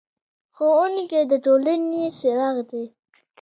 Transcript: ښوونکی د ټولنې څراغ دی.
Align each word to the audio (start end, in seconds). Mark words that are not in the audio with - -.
ښوونکی 0.55 1.21
د 1.31 1.33
ټولنې 1.45 2.03
څراغ 2.19 2.57
دی. 2.69 2.85